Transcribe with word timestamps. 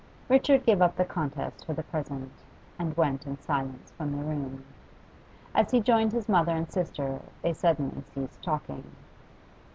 Richard 0.29 0.65
gave 0.65 0.81
up 0.81 0.95
the 0.95 1.05
contest 1.05 1.63
for 1.63 1.73
the 1.75 1.83
present, 1.83 2.31
and 2.79 2.97
went 2.97 3.27
in 3.27 3.37
silence 3.37 3.91
from 3.91 4.13
the 4.13 4.23
room. 4.23 4.65
As 5.53 5.69
he 5.69 5.79
joined 5.79 6.11
his 6.11 6.27
mother 6.27 6.53
and 6.55 6.67
sister 6.71 7.21
they 7.43 7.53
suddenly 7.53 8.01
ceased 8.11 8.41
talking. 8.41 8.95